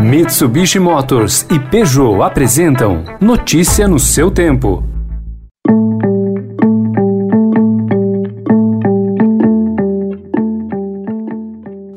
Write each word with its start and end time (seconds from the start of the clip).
Mitsubishi 0.00 0.78
Motors 0.80 1.46
e 1.50 1.58
Peugeot 1.58 2.22
apresentam 2.22 3.04
Notícia 3.20 3.86
no 3.86 3.98
seu 3.98 4.30
tempo. 4.30 4.82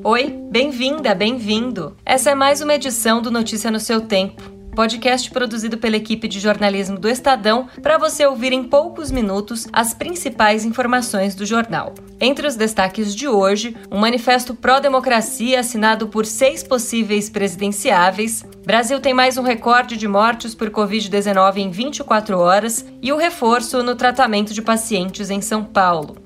Oi, 0.04 0.40
bem-vinda, 0.52 1.16
bem-vindo. 1.16 1.96
Essa 2.06 2.32
é 2.32 2.36
mais 2.36 2.62
uma 2.62 2.76
edição 2.76 3.22
do 3.22 3.32
Notícia 3.32 3.72
no 3.72 3.80
seu 3.80 4.02
tempo 4.02 4.57
podcast 4.78 5.32
produzido 5.32 5.76
pela 5.80 5.96
equipe 5.96 6.28
de 6.28 6.40
jornalismo 6.40 7.00
do 7.00 7.10
Estadão 7.10 7.68
para 7.82 7.98
você 7.98 8.28
ouvir 8.28 8.54
em 8.54 8.64
poucos 8.64 9.10
minutos 9.10 9.68
as 9.74 9.92
principais 9.92 10.64
informações 10.64 11.34
do 11.34 11.48
jornal. 11.48 11.96
Entre 12.22 12.46
os 12.46 12.56
destaques 12.56 13.16
de 13.16 13.28
hoje, 13.28 13.76
um 13.92 13.98
manifesto 13.98 14.54
pró-democracia 14.54 15.62
assinado 15.62 16.10
por 16.10 16.28
seis 16.28 16.62
possíveis 16.62 17.28
presidenciáveis, 17.28 18.46
Brasil 18.64 19.00
tem 19.00 19.16
mais 19.16 19.36
um 19.36 19.42
recorde 19.42 19.98
de 19.98 20.08
mortes 20.08 20.54
por 20.54 20.70
Covid-19 20.70 21.58
em 21.58 21.72
24 21.72 22.38
horas 22.38 22.86
e 23.02 23.12
o 23.12 23.18
reforço 23.18 23.82
no 23.82 23.96
tratamento 23.96 24.54
de 24.54 24.62
pacientes 24.62 25.32
em 25.32 25.42
São 25.42 25.64
Paulo. 25.64 26.18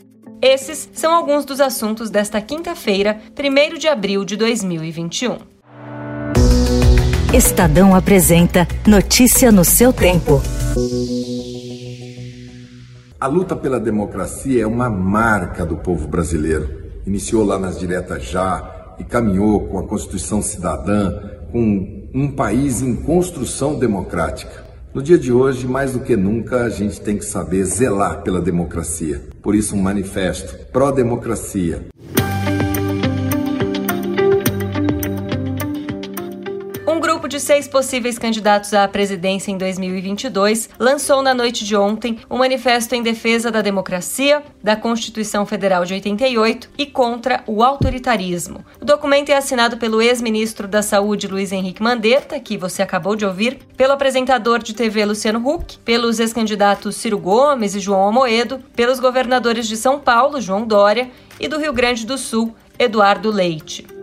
Esses 0.41 0.89
são 0.91 1.13
alguns 1.13 1.45
dos 1.45 1.61
assuntos 1.61 2.09
desta 2.09 2.41
quinta-feira, 2.41 3.21
1 3.39 3.77
de 3.77 3.87
abril 3.87 4.25
de 4.25 4.35
2021. 4.35 5.50
Estadão 7.33 7.95
apresenta 7.95 8.67
Notícia 8.85 9.53
no 9.53 9.63
seu 9.63 9.93
tempo. 9.93 10.41
A 13.17 13.25
luta 13.25 13.55
pela 13.55 13.79
democracia 13.79 14.63
é 14.63 14.67
uma 14.67 14.89
marca 14.89 15.65
do 15.65 15.77
povo 15.77 16.09
brasileiro. 16.09 16.91
Iniciou 17.07 17.45
lá 17.45 17.57
nas 17.57 17.79
diretas 17.79 18.25
já 18.25 18.95
e 18.99 19.05
caminhou 19.05 19.61
com 19.69 19.79
a 19.79 19.87
Constituição 19.87 20.41
Cidadã, 20.41 21.21
com 21.53 22.09
um 22.13 22.29
país 22.29 22.81
em 22.81 22.97
construção 22.97 23.79
democrática. 23.79 24.65
No 24.93 25.01
dia 25.01 25.17
de 25.17 25.31
hoje, 25.31 25.65
mais 25.65 25.93
do 25.93 26.01
que 26.01 26.17
nunca, 26.17 26.65
a 26.65 26.69
gente 26.69 26.99
tem 26.99 27.17
que 27.17 27.23
saber 27.23 27.63
zelar 27.63 28.23
pela 28.23 28.41
democracia. 28.41 29.21
Por 29.41 29.55
isso, 29.55 29.73
um 29.73 29.81
manifesto 29.81 30.65
pró-democracia 30.73 31.90
de 37.31 37.39
seis 37.39 37.65
possíveis 37.65 38.19
candidatos 38.19 38.73
à 38.73 38.85
presidência 38.89 39.51
em 39.51 39.57
2022, 39.57 40.69
lançou 40.77 41.21
na 41.21 41.33
noite 41.33 41.63
de 41.63 41.77
ontem 41.77 42.19
um 42.29 42.39
manifesto 42.39 42.93
em 42.93 43.01
defesa 43.01 43.49
da 43.49 43.61
democracia, 43.61 44.43
da 44.61 44.75
Constituição 44.75 45.45
Federal 45.45 45.85
de 45.85 45.93
88 45.93 46.69
e 46.77 46.85
contra 46.85 47.41
o 47.47 47.63
autoritarismo. 47.63 48.65
O 48.81 48.83
documento 48.83 49.29
é 49.29 49.37
assinado 49.37 49.77
pelo 49.77 50.01
ex-ministro 50.01 50.67
da 50.67 50.81
Saúde 50.81 51.25
Luiz 51.25 51.53
Henrique 51.53 51.81
Mandetta, 51.81 52.37
que 52.37 52.57
você 52.57 52.81
acabou 52.81 53.15
de 53.15 53.25
ouvir, 53.25 53.59
pelo 53.77 53.93
apresentador 53.93 54.61
de 54.61 54.73
TV 54.73 55.05
Luciano 55.05 55.39
Huck, 55.39 55.77
pelos 55.85 56.19
ex-candidatos 56.19 56.97
Ciro 56.97 57.17
Gomes 57.17 57.75
e 57.75 57.79
João 57.79 58.09
Amoedo, 58.09 58.59
pelos 58.75 58.99
governadores 58.99 59.69
de 59.69 59.77
São 59.77 60.01
Paulo, 60.01 60.41
João 60.41 60.67
Dória, 60.67 61.09
e 61.39 61.47
do 61.47 61.57
Rio 61.57 61.71
Grande 61.71 62.05
do 62.05 62.17
Sul, 62.17 62.53
Eduardo 62.77 63.31
Leite. 63.31 64.00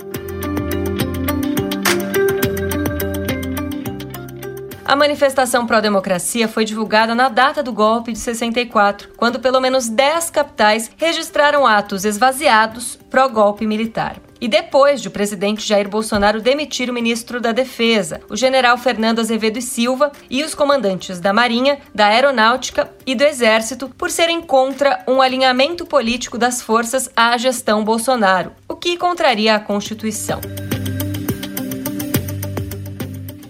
A 4.88 4.96
manifestação 4.96 5.66
pró-democracia 5.66 6.48
foi 6.48 6.64
divulgada 6.64 7.14
na 7.14 7.28
data 7.28 7.62
do 7.62 7.74
golpe 7.74 8.10
de 8.10 8.18
64, 8.18 9.10
quando 9.18 9.38
pelo 9.38 9.60
menos 9.60 9.86
10 9.86 10.30
capitais 10.30 10.90
registraram 10.96 11.66
atos 11.66 12.06
esvaziados 12.06 12.98
pró-golpe 13.10 13.66
militar. 13.66 14.16
E 14.40 14.48
depois 14.48 15.02
de 15.02 15.08
o 15.08 15.10
presidente 15.10 15.66
Jair 15.68 15.90
Bolsonaro 15.90 16.40
demitir 16.40 16.88
o 16.88 16.94
ministro 16.94 17.38
da 17.38 17.52
Defesa, 17.52 18.22
o 18.30 18.36
general 18.36 18.78
Fernando 18.78 19.18
Azevedo 19.18 19.58
e 19.58 19.62
Silva, 19.62 20.10
e 20.30 20.42
os 20.42 20.54
comandantes 20.54 21.20
da 21.20 21.34
Marinha, 21.34 21.80
da 21.94 22.06
Aeronáutica 22.06 22.90
e 23.04 23.14
do 23.14 23.24
Exército 23.24 23.90
por 23.90 24.10
serem 24.10 24.40
contra 24.40 25.04
um 25.06 25.20
alinhamento 25.20 25.84
político 25.84 26.38
das 26.38 26.62
forças 26.62 27.10
à 27.14 27.36
gestão 27.36 27.84
Bolsonaro, 27.84 28.52
o 28.66 28.74
que 28.74 28.96
contraria 28.96 29.54
a 29.54 29.60
Constituição. 29.60 30.40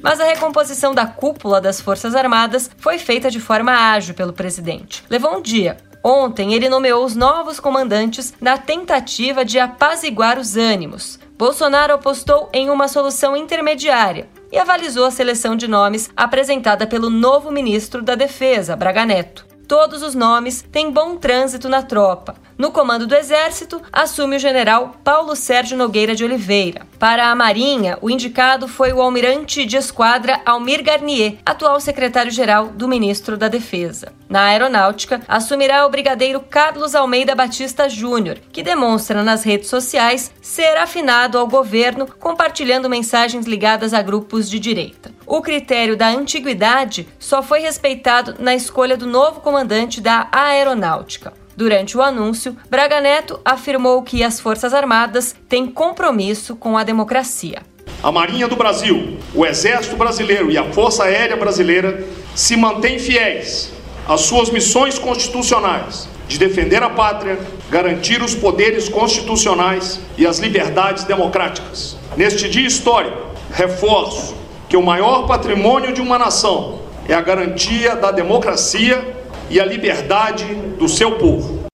Mas 0.02 0.20
a 0.20 0.24
recomposição 0.24 0.94
da 0.94 1.06
cúpula 1.06 1.60
das 1.60 1.80
Forças 1.80 2.14
Armadas 2.14 2.70
foi 2.78 2.98
feita 2.98 3.30
de 3.30 3.40
forma 3.40 3.72
ágil 3.72 4.14
pelo 4.14 4.32
presidente. 4.32 5.04
Levou 5.08 5.36
um 5.36 5.42
dia, 5.42 5.76
Ontem, 6.02 6.54
ele 6.54 6.68
nomeou 6.68 7.04
os 7.04 7.16
novos 7.16 7.58
comandantes 7.58 8.32
na 8.40 8.56
tentativa 8.56 9.44
de 9.44 9.58
apaziguar 9.58 10.38
os 10.38 10.56
ânimos. 10.56 11.18
Bolsonaro 11.36 11.92
apostou 11.92 12.48
em 12.52 12.70
uma 12.70 12.88
solução 12.88 13.36
intermediária 13.36 14.28
e 14.50 14.58
avalizou 14.58 15.04
a 15.04 15.10
seleção 15.10 15.54
de 15.54 15.68
nomes 15.68 16.10
apresentada 16.16 16.86
pelo 16.86 17.10
novo 17.10 17.50
ministro 17.50 18.02
da 18.02 18.14
Defesa, 18.14 18.74
Braga 18.74 19.04
Neto. 19.04 19.46
Todos 19.66 20.02
os 20.02 20.14
nomes 20.14 20.62
têm 20.62 20.90
bom 20.90 21.16
trânsito 21.16 21.68
na 21.68 21.82
tropa. 21.82 22.34
No 22.58 22.72
comando 22.72 23.06
do 23.06 23.14
Exército, 23.14 23.80
assume 23.92 24.34
o 24.34 24.38
general 24.40 24.96
Paulo 25.04 25.36
Sérgio 25.36 25.78
Nogueira 25.78 26.16
de 26.16 26.24
Oliveira. 26.24 26.84
Para 26.98 27.30
a 27.30 27.34
Marinha, 27.36 27.96
o 28.02 28.10
indicado 28.10 28.66
foi 28.66 28.92
o 28.92 29.00
almirante 29.00 29.64
de 29.64 29.76
esquadra 29.76 30.40
Almir 30.44 30.82
Garnier, 30.82 31.36
atual 31.46 31.78
secretário-geral 31.80 32.66
do 32.66 32.88
ministro 32.88 33.36
da 33.36 33.46
Defesa. 33.46 34.12
Na 34.28 34.46
Aeronáutica, 34.46 35.22
assumirá 35.28 35.86
o 35.86 35.88
brigadeiro 35.88 36.40
Carlos 36.40 36.96
Almeida 36.96 37.32
Batista 37.32 37.88
Júnior, 37.88 38.40
que 38.50 38.64
demonstra 38.64 39.22
nas 39.22 39.44
redes 39.44 39.68
sociais 39.68 40.32
ser 40.42 40.78
afinado 40.78 41.38
ao 41.38 41.46
governo, 41.46 42.08
compartilhando 42.18 42.90
mensagens 42.90 43.46
ligadas 43.46 43.94
a 43.94 44.02
grupos 44.02 44.50
de 44.50 44.58
direita. 44.58 45.12
O 45.24 45.40
critério 45.40 45.96
da 45.96 46.08
antiguidade 46.08 47.06
só 47.20 47.40
foi 47.40 47.60
respeitado 47.60 48.34
na 48.40 48.52
escolha 48.52 48.96
do 48.96 49.06
novo 49.06 49.40
comandante 49.40 50.00
da 50.00 50.28
Aeronáutica. 50.32 51.32
Durante 51.58 51.98
o 51.98 52.02
anúncio, 52.02 52.56
Braga 52.70 53.00
Neto 53.00 53.40
afirmou 53.44 54.00
que 54.04 54.22
as 54.22 54.38
Forças 54.38 54.72
Armadas 54.72 55.34
têm 55.48 55.66
compromisso 55.66 56.54
com 56.54 56.78
a 56.78 56.84
democracia. 56.84 57.62
A 58.00 58.12
Marinha 58.12 58.46
do 58.46 58.54
Brasil, 58.54 59.18
o 59.34 59.44
Exército 59.44 59.96
Brasileiro 59.96 60.52
e 60.52 60.56
a 60.56 60.62
Força 60.72 61.02
Aérea 61.02 61.36
Brasileira 61.36 62.06
se 62.32 62.54
mantêm 62.54 63.00
fiéis 63.00 63.72
às 64.06 64.20
suas 64.20 64.50
missões 64.50 65.00
constitucionais 65.00 66.08
de 66.28 66.38
defender 66.38 66.80
a 66.80 66.90
pátria, 66.90 67.36
garantir 67.68 68.22
os 68.22 68.36
poderes 68.36 68.88
constitucionais 68.88 69.98
e 70.16 70.24
as 70.24 70.38
liberdades 70.38 71.02
democráticas. 71.02 71.96
Neste 72.16 72.48
dia 72.48 72.68
histórico, 72.68 73.34
reforço 73.50 74.36
que 74.68 74.76
o 74.76 74.82
maior 74.82 75.26
patrimônio 75.26 75.92
de 75.92 76.00
uma 76.00 76.20
nação 76.20 76.82
é 77.08 77.14
a 77.14 77.20
garantia 77.20 77.96
da 77.96 78.12
democracia 78.12 79.17
e 79.50 79.60
a 79.60 79.64
liberdade 79.64 80.44
do 80.78 80.88
seu 80.88 81.18
povo. 81.18 81.66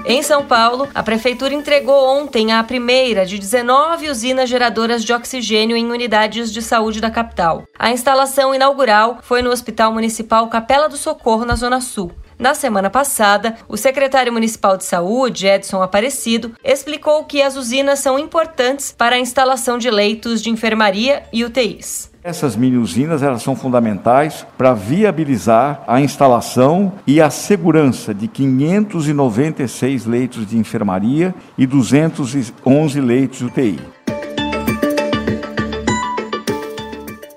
Em 0.07 0.23
São 0.23 0.45
Paulo, 0.45 0.87
a 0.95 1.03
prefeitura 1.03 1.55
entregou 1.55 2.07
ontem 2.07 2.53
a 2.53 2.63
primeira 2.63 3.25
de 3.25 3.39
19 3.39 4.11
usinas 4.11 4.51
geradoras 4.51 5.03
de 5.03 5.15
oxigênio 5.15 5.75
em 5.75 5.91
unidades 5.91 6.53
de 6.53 6.61
saúde 6.61 7.01
da 7.01 7.11
capital. 7.11 7.65
A 7.79 7.91
instalação 7.91 8.55
inaugural 8.55 9.21
foi 9.23 9.41
no 9.41 9.49
Hospital 9.49 9.95
Municipal 9.95 10.47
Capela 10.49 10.91
do 10.91 10.99
Socorro, 10.99 11.47
na 11.47 11.57
Zona 11.57 11.81
Sul. 11.81 12.13
Na 12.39 12.55
semana 12.55 12.91
passada, 12.91 13.55
o 13.69 13.77
secretário 13.77 14.33
municipal 14.33 14.77
de 14.77 14.85
saúde, 14.85 15.47
Edson 15.47 15.83
Aparecido, 15.83 16.53
explicou 16.65 17.25
que 17.25 17.41
as 17.41 17.57
usinas 17.57 18.01
são 18.01 18.19
importantes 18.19 18.93
para 18.97 19.17
a 19.17 19.21
instalação 19.21 19.79
de 19.79 19.91
leitos 19.91 20.43
de 20.43 20.51
enfermaria 20.51 21.23
e 21.33 21.45
UTIs. 21.45 22.13
Essas 22.25 22.57
mini 22.57 22.79
usinas 22.79 23.23
elas 23.23 23.43
são 23.43 23.55
fundamentais 23.55 24.47
para 24.57 24.73
viabilizar 24.73 25.85
a 25.87 26.01
instalação 26.01 26.95
e 27.07 27.21
a 27.21 27.29
segurança 27.29 28.15
de 28.15 28.27
596 28.27 30.07
leitos 30.07 30.47
de 30.47 30.57
enfermaria 30.57 31.35
e 31.59 31.67
211 31.67 33.01
leitos 33.01 33.39
de 33.39 33.45
UTI. 33.45 34.04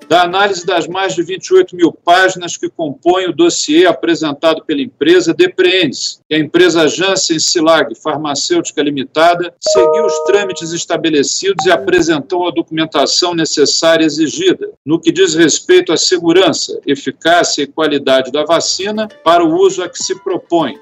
Da 0.08 0.22
análise 0.22 0.64
das 0.64 0.88
mais 0.88 1.14
de 1.14 1.22
28 1.22 1.76
mil 1.76 1.92
páginas 1.92 2.56
que 2.56 2.70
compõem 2.70 3.28
o 3.28 3.32
dossiê 3.32 3.84
apresentado 3.84 4.64
pela 4.64 4.80
empresa, 4.80 5.34
depreende-se 5.34 6.20
que 6.26 6.34
a 6.34 6.38
empresa 6.38 6.88
Janssen 6.88 7.38
Silag 7.38 7.94
Farmacêutica 7.94 8.82
Limitada 8.82 9.54
seguiu 9.60 10.06
os 10.06 10.18
trâmites 10.24 10.72
estabelecidos 10.72 11.66
e 11.66 11.70
apresentou 11.70 12.48
a 12.48 12.50
documentação 12.50 13.34
necessária 13.34 14.02
exigida, 14.02 14.70
no 14.84 14.98
que 14.98 15.12
diz 15.12 15.34
respeito 15.34 15.92
à 15.92 15.96
segurança, 15.98 16.80
eficácia 16.86 17.62
e 17.62 17.66
qualidade 17.66 18.32
da 18.32 18.46
vacina 18.46 19.08
para 19.22 19.44
o 19.44 19.54
uso 19.60 19.82
a 19.82 19.90
que 19.90 20.02
se 20.02 20.18
propõe, 20.24 20.78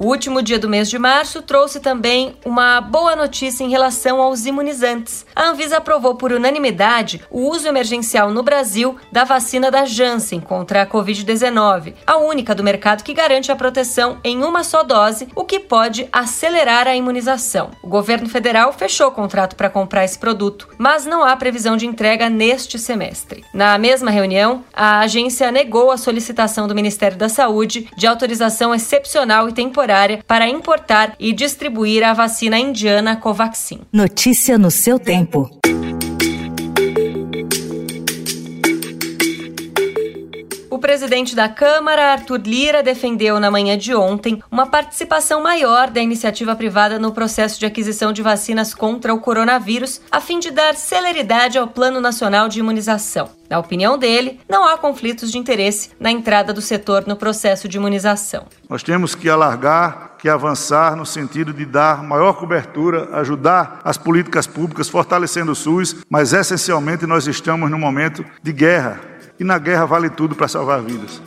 o 0.00 0.06
último 0.06 0.40
dia 0.40 0.58
do 0.58 0.66
mês 0.66 0.88
de 0.88 0.98
março 0.98 1.42
trouxe 1.42 1.78
também 1.78 2.34
uma 2.42 2.80
boa 2.80 3.14
notícia 3.14 3.62
em 3.62 3.68
relação 3.68 4.18
aos 4.18 4.46
imunizantes. 4.46 5.26
A 5.36 5.48
Anvisa 5.48 5.76
aprovou 5.76 6.14
por 6.14 6.32
unanimidade 6.32 7.20
o 7.30 7.50
uso 7.50 7.68
emergencial 7.68 8.30
no 8.30 8.42
Brasil 8.42 8.96
da 9.12 9.24
vacina 9.24 9.70
da 9.70 9.84
Janssen 9.84 10.40
contra 10.40 10.80
a 10.80 10.86
Covid-19, 10.86 11.92
a 12.06 12.16
única 12.16 12.54
do 12.54 12.64
mercado 12.64 13.04
que 13.04 13.12
garante 13.12 13.52
a 13.52 13.56
proteção 13.56 14.16
em 14.24 14.42
uma 14.42 14.64
só 14.64 14.82
dose, 14.82 15.28
o 15.36 15.44
que 15.44 15.60
pode 15.60 16.08
acelerar 16.10 16.88
a 16.88 16.96
imunização. 16.96 17.70
O 17.82 17.86
governo 17.86 18.26
federal 18.26 18.72
fechou 18.72 19.08
o 19.08 19.12
contrato 19.12 19.54
para 19.54 19.68
comprar 19.68 20.06
esse 20.06 20.18
produto, 20.18 20.66
mas 20.78 21.04
não 21.04 21.22
há 21.22 21.36
previsão 21.36 21.76
de 21.76 21.86
entrega 21.86 22.30
neste 22.30 22.78
semestre. 22.78 23.44
Na 23.52 23.76
mesma 23.76 24.10
reunião, 24.10 24.64
a 24.72 25.00
agência 25.00 25.52
negou 25.52 25.90
a 25.90 25.98
solicitação 25.98 26.66
do 26.66 26.74
Ministério 26.74 27.18
da 27.18 27.28
Saúde 27.28 27.86
de 27.98 28.06
autorização 28.06 28.74
excepcional 28.74 29.46
e 29.46 29.52
temporária 29.52 29.89
temporária 29.90 30.20
para 30.26 30.48
importar 30.48 31.16
e 31.18 31.32
distribuir 31.32 32.04
a 32.04 32.12
vacina 32.12 32.58
indiana 32.58 33.16
Covaxin. 33.16 33.80
Notícia 33.92 34.56
no 34.56 34.70
seu 34.70 34.98
tempo. 34.98 35.59
Presidente 41.00 41.34
da 41.34 41.48
Câmara, 41.48 42.12
Arthur 42.12 42.42
Lira, 42.44 42.82
defendeu 42.82 43.40
na 43.40 43.50
manhã 43.50 43.78
de 43.78 43.94
ontem 43.94 44.42
uma 44.50 44.66
participação 44.66 45.42
maior 45.42 45.88
da 45.88 45.98
iniciativa 45.98 46.54
privada 46.54 46.98
no 46.98 47.10
processo 47.10 47.58
de 47.58 47.64
aquisição 47.64 48.12
de 48.12 48.20
vacinas 48.20 48.74
contra 48.74 49.14
o 49.14 49.18
coronavírus, 49.18 50.02
a 50.10 50.20
fim 50.20 50.38
de 50.38 50.50
dar 50.50 50.74
celeridade 50.74 51.56
ao 51.56 51.66
Plano 51.66 52.02
Nacional 52.02 52.50
de 52.50 52.60
Imunização. 52.60 53.30
Na 53.48 53.58
opinião 53.58 53.96
dele, 53.96 54.38
não 54.46 54.68
há 54.68 54.76
conflitos 54.76 55.32
de 55.32 55.38
interesse 55.38 55.90
na 55.98 56.10
entrada 56.10 56.52
do 56.52 56.60
setor 56.60 57.06
no 57.06 57.16
processo 57.16 57.66
de 57.66 57.78
imunização. 57.78 58.44
Nós 58.68 58.82
temos 58.82 59.14
que 59.14 59.28
alargar, 59.28 60.16
que 60.18 60.28
avançar 60.28 60.94
no 60.94 61.06
sentido 61.06 61.52
de 61.52 61.64
dar 61.64 62.04
maior 62.04 62.34
cobertura, 62.34 63.08
ajudar 63.16 63.80
as 63.82 63.96
políticas 63.96 64.46
públicas, 64.46 64.88
fortalecendo 64.88 65.50
o 65.50 65.56
SUS, 65.56 65.96
mas 66.10 66.34
essencialmente 66.34 67.06
nós 67.06 67.26
estamos 67.26 67.70
num 67.70 67.78
momento 67.78 68.24
de 68.42 68.52
guerra 68.52 69.09
e 69.40 69.44
na 69.44 69.58
guerra 69.58 69.86
vale 69.86 70.10
tudo 70.10 70.36
para 70.36 70.46
salvar 70.46 70.82
vidas. 70.82 71.20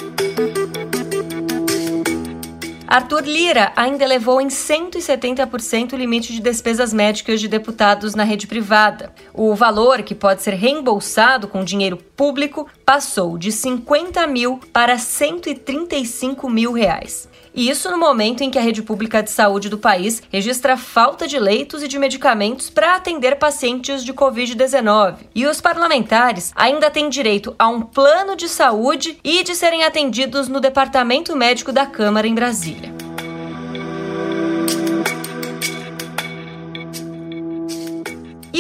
Arthur 2.94 3.24
Lira 3.24 3.74
ainda 3.76 4.04
elevou 4.04 4.40
em 4.40 4.50
170% 4.50 5.94
o 5.94 5.96
limite 5.96 6.32
de 6.32 6.40
despesas 6.40 6.94
médicas 6.94 7.42
de 7.42 7.48
deputados 7.48 8.14
na 8.14 8.24
rede 8.24 8.46
privada. 8.46 9.12
O 9.34 9.56
valor, 9.56 10.04
que 10.04 10.14
pode 10.14 10.44
ser 10.44 10.54
reembolsado 10.54 11.48
com 11.48 11.64
dinheiro 11.64 11.98
público, 11.98 12.70
passou 12.86 13.36
de 13.36 13.52
50 13.52 14.28
mil 14.28 14.60
para 14.72 15.00
135 15.00 16.48
mil 16.48 16.72
reais. 16.72 17.28
E 17.56 17.70
isso 17.70 17.90
no 17.92 17.98
momento 17.98 18.42
em 18.42 18.50
que 18.50 18.58
a 18.58 18.62
rede 18.62 18.82
pública 18.82 19.22
de 19.22 19.30
saúde 19.30 19.70
do 19.70 19.78
país 19.78 20.22
registra 20.32 20.78
falta 20.78 21.28
de 21.28 21.40
leitos 21.40 21.84
e 21.84 21.88
de 21.88 22.00
medicamentos 22.00 22.70
para 22.70 22.96
atender 22.96 23.38
pacientes 23.38 24.04
de 24.04 24.14
Covid-19. 24.14 25.16
E 25.36 25.46
os 25.46 25.62
parlamentares 25.62 26.52
ainda 26.56 26.90
têm 26.90 27.10
direito 27.10 27.56
a 27.58 27.68
um 27.68 27.82
plano 27.82 28.36
de 28.36 28.48
saúde 28.48 29.18
e 29.24 29.44
de 29.44 29.56
serem 29.56 29.84
atendidos 29.84 30.48
no 30.48 30.60
Departamento 30.60 31.36
Médico 31.36 31.72
da 31.72 31.86
Câmara 31.86 32.28
em 32.28 32.36
Brasília. 32.36 32.93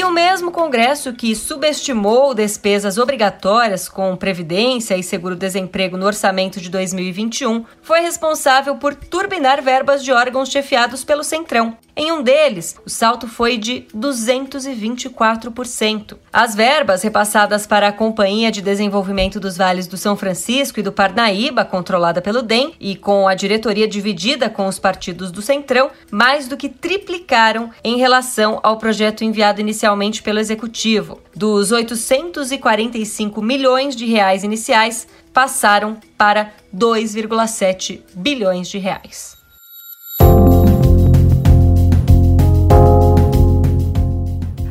E 0.03 0.05
o 0.05 0.11
mesmo 0.11 0.51
Congresso 0.51 1.13
que 1.13 1.33
subestimou 1.33 2.33
despesas 2.33 2.97
obrigatórias 2.97 3.87
com 3.87 4.17
Previdência 4.17 4.97
e 4.97 5.01
Seguro-Desemprego 5.01 5.95
no 5.95 6.05
orçamento 6.05 6.59
de 6.59 6.69
2021 6.69 7.63
foi 7.81 8.01
responsável 8.01 8.75
por 8.75 8.93
turbinar 8.93 9.61
verbas 9.61 10.03
de 10.03 10.11
órgãos 10.11 10.49
chefiados 10.49 11.05
pelo 11.05 11.23
Centrão. 11.23 11.77
Em 11.95 12.11
um 12.11 12.23
deles, 12.23 12.75
o 12.85 12.89
salto 12.89 13.27
foi 13.27 13.55
de 13.55 13.85
224%. 13.95 16.17
As 16.33 16.55
verbas 16.55 17.03
repassadas 17.03 17.67
para 17.67 17.87
a 17.87 17.93
Companhia 17.93 18.51
de 18.51 18.63
Desenvolvimento 18.63 19.39
dos 19.39 19.57
Vales 19.57 19.85
do 19.85 19.95
São 19.95 20.17
Francisco 20.17 20.79
e 20.79 20.83
do 20.83 20.91
Parnaíba, 20.91 21.63
controlada 21.63 22.19
pelo 22.19 22.41
DEM, 22.41 22.73
e 22.79 22.95
com 22.95 23.27
a 23.27 23.35
diretoria 23.35 23.87
dividida 23.87 24.49
com 24.49 24.65
os 24.65 24.79
partidos 24.79 25.31
do 25.31 25.39
Centrão, 25.39 25.91
mais 26.09 26.47
do 26.47 26.57
que 26.57 26.67
triplicaram 26.67 27.69
em 27.83 27.97
relação 27.97 28.59
ao 28.63 28.77
projeto 28.77 29.23
enviado 29.23 29.61
inicialmente 29.61 29.92
pelo 30.23 30.39
Executivo. 30.39 31.19
Dos 31.35 31.71
845 31.71 33.41
milhões 33.41 33.95
de 33.95 34.05
reais 34.05 34.43
iniciais, 34.43 35.07
passaram 35.33 35.97
para 36.17 36.53
2,7 36.75 38.01
bilhões 38.15 38.69
de 38.69 38.77
reais. 38.77 39.37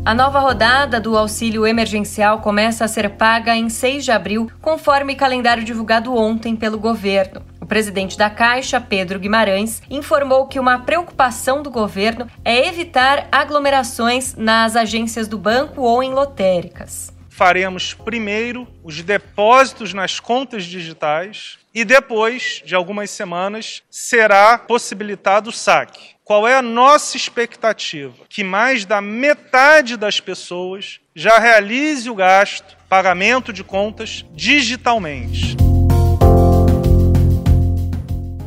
A 0.04 0.14
nova 0.14 0.40
rodada 0.40 1.00
do 1.00 1.16
auxílio 1.16 1.64
emergencial 1.64 2.40
começa 2.40 2.84
a 2.84 2.88
ser 2.88 3.08
paga 3.10 3.56
em 3.56 3.68
6 3.68 4.04
de 4.04 4.10
abril, 4.10 4.50
conforme 4.60 5.14
calendário 5.14 5.62
divulgado 5.64 6.12
ontem 6.14 6.56
pelo 6.56 6.76
governo. 6.76 7.51
Presidente 7.72 8.18
da 8.18 8.28
Caixa, 8.28 8.78
Pedro 8.78 9.18
Guimarães, 9.18 9.80
informou 9.88 10.46
que 10.46 10.60
uma 10.60 10.80
preocupação 10.80 11.62
do 11.62 11.70
governo 11.70 12.28
é 12.44 12.68
evitar 12.68 13.26
aglomerações 13.32 14.34
nas 14.34 14.76
agências 14.76 15.26
do 15.26 15.38
banco 15.38 15.80
ou 15.80 16.02
em 16.02 16.12
lotéricas. 16.12 17.10
Faremos 17.30 17.94
primeiro 17.94 18.68
os 18.84 19.00
depósitos 19.00 19.94
nas 19.94 20.20
contas 20.20 20.64
digitais 20.64 21.56
e 21.74 21.82
depois 21.82 22.60
de 22.62 22.74
algumas 22.74 23.08
semanas 23.08 23.82
será 23.90 24.58
possibilitado 24.58 25.48
o 25.48 25.52
saque. 25.52 26.10
Qual 26.22 26.46
é 26.46 26.54
a 26.54 26.60
nossa 26.60 27.16
expectativa? 27.16 28.26
Que 28.28 28.44
mais 28.44 28.84
da 28.84 29.00
metade 29.00 29.96
das 29.96 30.20
pessoas 30.20 31.00
já 31.16 31.38
realize 31.38 32.10
o 32.10 32.14
gasto, 32.14 32.76
pagamento 32.86 33.50
de 33.50 33.64
contas 33.64 34.26
digitalmente. 34.34 35.56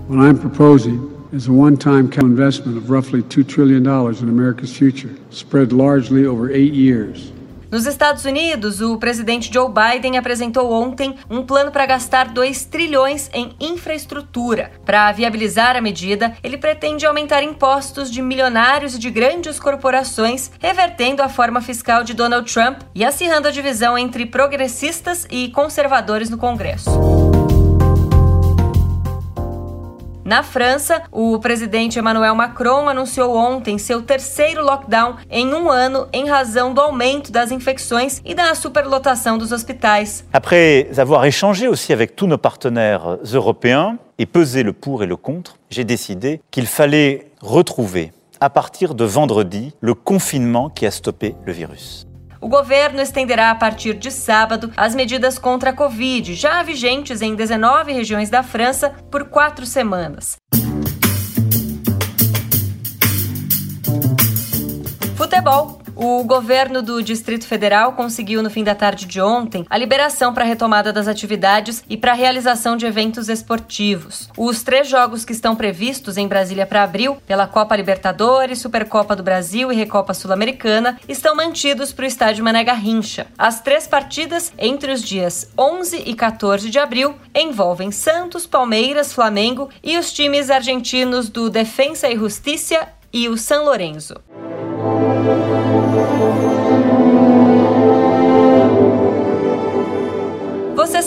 What 0.08 0.20
I'm 0.20 0.38
proposing 0.38 1.12
is 1.34 1.48
a 1.48 1.52
one-time 1.52 2.12
investment 2.22 2.78
of 2.78 2.92
roughly 2.92 3.24
$2 3.24 3.44
trillion 3.48 3.84
in 3.84 4.30
America's 4.30 4.72
future, 4.72 5.10
spread 5.32 5.72
largely 5.72 6.28
over 6.28 6.52
eight 6.52 6.74
years. 6.74 7.32
Nos 7.72 7.88
Estados 7.88 8.24
Unidos, 8.24 8.82
o 8.82 8.98
presidente 8.98 9.52
Joe 9.52 9.68
Biden 9.68 10.16
apresentou 10.16 10.72
ontem 10.72 11.16
um 11.28 11.42
plano 11.42 11.72
para 11.72 11.88
gastar 11.88 12.28
2 12.28 12.66
trilhões 12.66 13.32
em 13.34 13.56
infraestrutura. 13.60 14.72
Para 14.86 15.12
viabilizar 15.12 15.76
a 15.76 15.82
medida, 15.82 16.38
ele 16.44 16.60
pretende 16.60 17.04
aumentar 17.08 17.42
impostos 17.42 18.12
de 18.12 18.22
milionários 18.22 18.94
e 18.94 19.00
de 19.00 19.10
grandes 19.10 19.60
corporações, 19.60 20.52
revertendo 20.60 21.24
a 21.24 21.30
forma 21.30 21.62
fiscal 21.62 22.04
de 22.04 22.14
Donald 22.14 22.54
Trump 22.54 22.82
e 22.94 23.04
acirrando 23.04 23.48
a 23.48 23.52
divisão 23.52 23.98
entre 23.98 24.28
progressistas 24.28 25.26
e 25.32 25.50
conservadores 25.50 26.30
no 26.30 26.38
Congresso. 26.38 27.25
Na 30.26 30.42
França, 30.42 31.04
o 31.12 31.38
presidente 31.38 32.00
Emmanuel 32.00 32.34
Macron 32.34 32.90
anunciou 32.90 33.36
ontem 33.38 33.78
seu 33.78 34.02
terceiro 34.02 34.66
lockdown 34.66 35.18
em 35.30 35.54
um 35.54 35.70
ano 35.70 36.08
em 36.12 36.28
razão 36.28 36.74
do 36.74 36.82
aumento 36.82 37.32
das 37.32 37.52
infecções 37.52 38.24
e 38.26 38.34
da 38.34 38.56
superlotação 38.56 39.38
dos 39.38 39.52
hospitais. 39.52 40.26
Après 40.34 40.90
avoir 40.98 41.26
échangé 41.26 41.70
aussi 41.70 41.94
avec 41.94 42.16
tous 42.16 42.26
nos 42.26 42.40
partenaires 42.40 43.20
européens 43.32 44.00
et 44.18 44.26
pesé 44.26 44.64
le 44.64 44.74
pour 44.74 45.04
et 45.04 45.06
le 45.06 45.16
contre, 45.16 45.60
j'ai 45.70 45.84
décidé 45.84 46.42
qu'il 46.50 46.66
fallait 46.66 47.28
retrouver 47.40 48.12
à 48.42 48.50
partir 48.50 48.96
de 48.96 49.06
vendredi 49.06 49.76
le 49.80 49.94
confinement 49.94 50.72
qui 50.72 50.88
a 50.88 50.92
stoppé 50.92 51.36
le 51.46 51.54
virus. 51.54 52.05
O 52.46 52.48
governo 52.48 53.02
estenderá 53.02 53.50
a 53.50 53.56
partir 53.56 53.96
de 53.96 54.12
sábado 54.12 54.72
as 54.78 54.94
medidas 54.94 55.40
contra 55.40 55.72
a 55.72 55.74
Covid, 55.74 56.36
já 56.36 56.62
vigentes 56.62 57.24
em 57.24 57.34
19 57.34 57.92
regiões 57.92 58.30
da 58.30 58.44
França, 58.44 58.92
por 59.10 59.30
quatro 59.30 59.66
semanas. 59.66 60.38
Futebol. 65.18 65.85
O 65.96 66.26
governo 66.26 66.82
do 66.82 67.02
Distrito 67.02 67.48
Federal 67.48 67.94
conseguiu, 67.94 68.44
no 68.44 68.50
fim 68.50 68.66
da 68.66 68.76
tarde 68.76 69.06
de 69.06 69.22
ontem, 69.22 69.66
a 69.70 69.78
liberação 69.78 70.34
para 70.34 70.44
a 70.44 70.48
retomada 70.48 70.92
das 70.92 71.08
atividades 71.08 71.82
e 71.90 71.96
para 71.96 72.12
a 72.12 72.16
realização 72.16 72.76
de 72.76 72.86
eventos 72.86 73.30
esportivos. 73.30 74.30
Os 74.38 74.62
três 74.62 74.90
jogos 74.90 75.24
que 75.24 75.32
estão 75.32 75.56
previstos 75.56 76.18
em 76.18 76.28
Brasília 76.28 76.66
para 76.66 76.84
abril, 76.84 77.16
pela 77.26 77.48
Copa 77.48 77.78
Libertadores, 77.78 78.60
Supercopa 78.60 79.16
do 79.16 79.24
Brasil 79.24 79.72
e 79.72 79.76
Recopa 79.76 80.14
Sul-Americana, 80.14 81.00
estão 81.08 81.34
mantidos 81.34 81.94
para 81.94 82.04
o 82.04 82.08
estádio 82.08 82.44
Mané 82.44 82.66
Garrincha. 82.66 83.28
As 83.38 83.62
três 83.62 83.88
partidas, 83.88 84.52
entre 84.58 84.92
os 84.92 85.02
dias 85.02 85.50
11 85.58 86.04
e 86.06 86.14
14 86.14 86.70
de 86.70 86.78
abril, 86.78 87.16
envolvem 87.34 87.90
Santos, 87.90 88.46
Palmeiras, 88.46 89.14
Flamengo 89.14 89.70
e 89.82 89.98
os 89.98 90.12
times 90.12 90.50
argentinos 90.50 91.30
do 91.30 91.50
Defensa 91.50 92.10
e 92.10 92.18
Justiça 92.18 92.86
e 93.14 93.30
o 93.30 93.38
San 93.38 93.62
Lorenzo. 93.62 94.16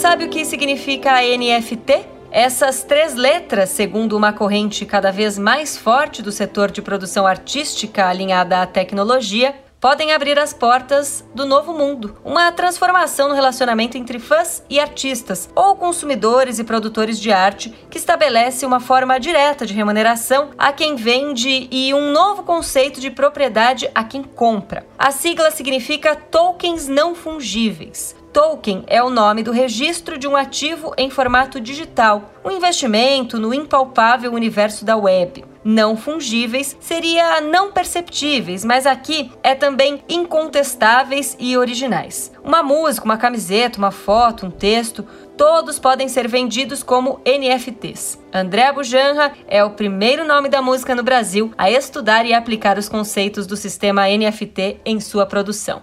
Sabe 0.08 0.24
o 0.24 0.30
que 0.30 0.42
significa 0.42 1.20
NFT? 1.20 2.06
Essas 2.30 2.82
três 2.82 3.14
letras, 3.14 3.68
segundo 3.68 4.16
uma 4.16 4.32
corrente 4.32 4.86
cada 4.86 5.12
vez 5.12 5.38
mais 5.38 5.76
forte 5.76 6.22
do 6.22 6.32
setor 6.32 6.70
de 6.70 6.80
produção 6.80 7.26
artística 7.26 8.06
alinhada 8.06 8.62
à 8.62 8.66
tecnologia, 8.66 9.54
podem 9.78 10.12
abrir 10.12 10.38
as 10.38 10.54
portas 10.54 11.22
do 11.34 11.44
novo 11.44 11.74
mundo, 11.74 12.16
uma 12.24 12.50
transformação 12.50 13.28
no 13.28 13.34
relacionamento 13.34 13.98
entre 13.98 14.18
fãs 14.18 14.64
e 14.70 14.80
artistas, 14.80 15.50
ou 15.54 15.76
consumidores 15.76 16.58
e 16.58 16.64
produtores 16.64 17.20
de 17.20 17.30
arte, 17.30 17.68
que 17.90 17.98
estabelece 17.98 18.64
uma 18.64 18.80
forma 18.80 19.20
direta 19.20 19.66
de 19.66 19.74
remuneração 19.74 20.52
a 20.56 20.72
quem 20.72 20.96
vende 20.96 21.68
e 21.70 21.92
um 21.92 22.12
novo 22.12 22.44
conceito 22.44 22.98
de 22.98 23.10
propriedade 23.10 23.90
a 23.94 24.02
quem 24.02 24.22
compra. 24.22 24.86
A 24.98 25.10
sigla 25.10 25.50
significa 25.50 26.16
tokens 26.16 26.88
não 26.88 27.14
fungíveis. 27.14 28.16
Token 28.38 28.84
é 28.86 29.02
o 29.02 29.10
nome 29.10 29.42
do 29.42 29.50
registro 29.50 30.16
de 30.16 30.28
um 30.28 30.36
ativo 30.36 30.94
em 30.96 31.10
formato 31.10 31.60
digital, 31.60 32.30
um 32.44 32.52
investimento 32.52 33.36
no 33.36 33.52
impalpável 33.52 34.32
universo 34.32 34.84
da 34.84 34.96
web. 34.96 35.44
Não 35.64 35.96
fungíveis 35.96 36.76
seria 36.78 37.40
não 37.40 37.72
perceptíveis, 37.72 38.64
mas 38.64 38.86
aqui 38.86 39.32
é 39.42 39.56
também 39.56 40.04
incontestáveis 40.08 41.36
e 41.40 41.56
originais. 41.56 42.30
Uma 42.44 42.62
música, 42.62 43.04
uma 43.04 43.16
camiseta, 43.16 43.76
uma 43.76 43.90
foto, 43.90 44.46
um 44.46 44.52
texto, 44.52 45.04
todos 45.36 45.80
podem 45.80 46.06
ser 46.06 46.28
vendidos 46.28 46.84
como 46.84 47.20
NFTs. 47.26 48.20
André 48.32 48.70
Bujanra 48.70 49.32
é 49.48 49.64
o 49.64 49.70
primeiro 49.70 50.24
nome 50.24 50.48
da 50.48 50.62
música 50.62 50.94
no 50.94 51.02
Brasil 51.02 51.52
a 51.58 51.68
estudar 51.68 52.24
e 52.24 52.32
aplicar 52.32 52.78
os 52.78 52.88
conceitos 52.88 53.48
do 53.48 53.56
sistema 53.56 54.06
NFT 54.06 54.80
em 54.84 55.00
sua 55.00 55.26
produção. 55.26 55.82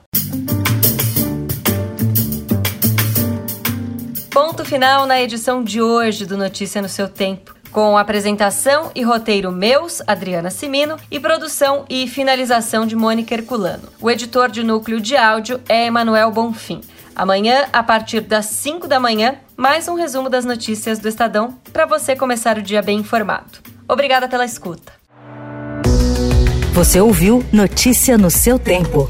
Ponto 4.35 4.65
final 4.65 5.05
na 5.05 5.21
edição 5.21 5.63
de 5.63 5.81
hoje 5.81 6.25
do 6.25 6.37
Notícia 6.37 6.81
no 6.81 6.89
seu 6.89 7.07
tempo. 7.07 7.55
Com 7.71 7.97
apresentação 7.97 8.91
e 8.93 9.01
roteiro 9.01 9.49
meus, 9.49 10.01
Adriana 10.05 10.49
Simino, 10.49 10.97
e 11.09 11.21
produção 11.21 11.85
e 11.89 12.05
finalização 12.05 12.85
de 12.85 12.97
Mônica 12.97 13.33
Herculano. 13.33 13.83
O 14.01 14.11
editor 14.11 14.51
de 14.51 14.61
núcleo 14.61 14.99
de 14.99 15.15
áudio 15.15 15.61
é 15.69 15.85
Emanuel 15.85 16.31
Bonfim. 16.31 16.81
Amanhã, 17.15 17.67
a 17.71 17.81
partir 17.81 18.19
das 18.19 18.47
5 18.47 18.89
da 18.89 18.99
manhã, 18.99 19.35
mais 19.55 19.87
um 19.87 19.95
resumo 19.95 20.29
das 20.29 20.43
notícias 20.43 20.99
do 20.99 21.07
Estadão 21.07 21.57
para 21.71 21.85
você 21.85 22.13
começar 22.13 22.57
o 22.57 22.61
dia 22.61 22.81
bem 22.81 22.99
informado. 22.99 23.59
Obrigada 23.87 24.27
pela 24.27 24.43
escuta. 24.43 24.91
Você 26.73 26.99
ouviu 26.99 27.41
Notícia 27.53 28.17
no 28.17 28.29
seu 28.29 28.59
tempo. 28.59 29.09